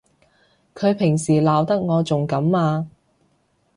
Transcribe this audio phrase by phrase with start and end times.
[0.73, 2.87] 佢平時鬧得我仲甘啊！